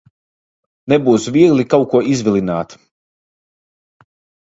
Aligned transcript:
Nebūs 0.93 1.27
viegli 1.35 1.67
kaut 1.75 1.87
ko 1.93 2.03
izvilināt. 2.17 2.77